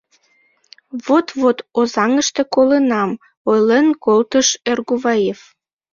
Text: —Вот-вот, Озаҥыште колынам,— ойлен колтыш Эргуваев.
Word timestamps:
—Вот-вот, 1.05 1.57
Озаҥыште 1.79 2.41
колынам,— 2.53 3.11
ойлен 3.49 3.87
колтыш 4.03 4.47
Эргуваев. 4.71 5.39